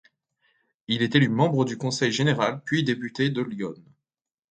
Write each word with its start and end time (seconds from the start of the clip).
Il 0.87 1.03
est 1.03 1.13
élu 1.15 1.29
membre 1.29 1.63
du 1.63 1.77
conseil 1.77 2.11
général 2.11 2.63
puis 2.65 2.83
député 2.83 3.29
de 3.29 3.43
l'Yonne. 3.43 3.85